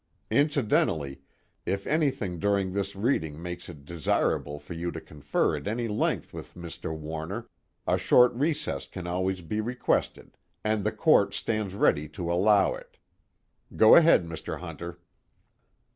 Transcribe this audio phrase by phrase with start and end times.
[0.31, 1.21] Incidentally,
[1.63, 6.33] if anything during this reading makes it desirable for you to confer at any length
[6.33, 6.91] with Mr.
[6.91, 7.47] Warner,
[7.85, 12.97] a short recess can always be requested, and the Court stands ready to allow it.
[13.75, 14.57] Go ahead, Mr.
[14.57, 14.97] Hunter.